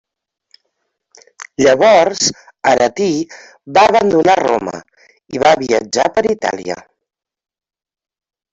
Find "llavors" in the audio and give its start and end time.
1.63-2.29